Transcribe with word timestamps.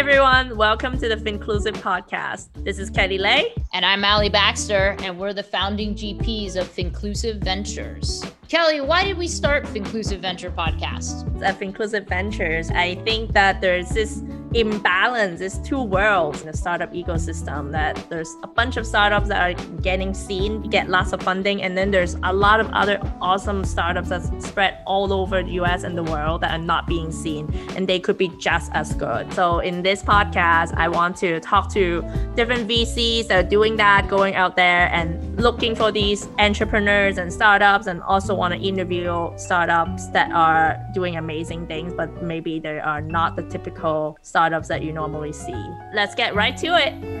everyone. 0.00 0.56
Welcome 0.56 0.98
to 0.98 1.10
the 1.10 1.16
Finclusive 1.18 1.74
podcast. 1.74 2.48
This 2.64 2.78
is 2.78 2.88
Kelly 2.88 3.18
Lay. 3.18 3.52
And 3.74 3.84
I'm 3.84 4.02
Allie 4.02 4.30
Baxter, 4.30 4.96
and 5.00 5.18
we're 5.18 5.34
the 5.34 5.42
founding 5.42 5.94
GPs 5.94 6.56
of 6.56 6.66
Finclusive 6.66 7.36
Ventures. 7.36 8.24
Kelly, 8.48 8.80
why 8.80 9.04
did 9.04 9.18
we 9.18 9.28
start 9.28 9.66
Finclusive 9.66 10.20
Venture 10.20 10.50
podcast? 10.50 11.42
At 11.42 11.58
Finclusive 11.58 12.08
Ventures, 12.08 12.70
I 12.70 12.94
think 13.04 13.34
that 13.34 13.60
there's 13.60 13.90
this 13.90 14.22
imbalance, 14.54 15.38
there's 15.38 15.58
two 15.58 15.82
worlds 15.82 16.40
in 16.40 16.46
the 16.48 16.56
startup 16.56 16.92
ecosystem 16.92 17.70
that 17.72 18.04
there's 18.10 18.36
a 18.42 18.46
bunch 18.46 18.76
of 18.76 18.86
startups 18.86 19.28
that 19.28 19.40
are 19.40 19.64
getting 19.82 20.12
seen, 20.12 20.62
get 20.62 20.88
lots 20.88 21.12
of 21.12 21.22
funding, 21.22 21.62
and 21.62 21.76
then 21.78 21.90
there's 21.90 22.16
a 22.24 22.32
lot 22.32 22.60
of 22.60 22.68
other 22.72 23.00
awesome 23.20 23.64
startups 23.64 24.08
that 24.08 24.22
spread 24.42 24.78
all 24.86 25.12
over 25.12 25.42
the 25.42 25.52
US 25.52 25.84
and 25.84 25.96
the 25.96 26.02
world 26.02 26.40
that 26.40 26.50
are 26.50 26.62
not 26.62 26.86
being 26.86 27.12
seen, 27.12 27.52
and 27.76 27.88
they 27.88 28.00
could 28.00 28.18
be 28.18 28.28
just 28.38 28.72
as 28.72 28.94
good. 28.94 29.32
So 29.34 29.60
in 29.60 29.82
this 29.82 30.02
podcast, 30.02 30.74
I 30.76 30.88
want 30.88 31.16
to 31.18 31.38
talk 31.40 31.72
to 31.74 32.02
different 32.34 32.68
VCs 32.68 33.28
that 33.28 33.44
are 33.44 33.48
doing 33.48 33.76
that, 33.76 34.08
going 34.08 34.34
out 34.34 34.56
there 34.56 34.88
and 34.92 35.29
looking 35.40 35.74
for 35.74 35.90
these 35.90 36.28
entrepreneurs 36.38 37.18
and 37.18 37.32
startups 37.32 37.86
and 37.86 38.02
also 38.02 38.34
want 38.34 38.54
to 38.54 38.60
interview 38.60 39.30
startups 39.36 40.08
that 40.08 40.30
are 40.32 40.78
doing 40.92 41.16
amazing 41.16 41.66
things, 41.66 41.92
but 41.94 42.22
maybe 42.22 42.58
they 42.58 42.78
are 42.78 43.00
not 43.00 43.36
the 43.36 43.42
typical 43.44 44.18
startups 44.22 44.68
that 44.68 44.82
you 44.82 44.92
normally 44.92 45.32
see. 45.32 45.64
Let's 45.94 46.14
get 46.14 46.34
right 46.34 46.56
to 46.58 46.66
it. 46.76 47.19